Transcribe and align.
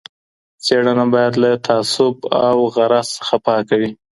څېړنه 0.63 1.05
باید 1.13 1.33
له 1.43 1.51
تعصب 1.67 2.15
او 2.47 2.57
غرض 2.75 3.07
څخه 3.17 3.35
پاکه 3.45 3.75
وي. 3.81 3.91